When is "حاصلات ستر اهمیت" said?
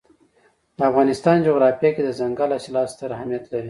2.55-3.43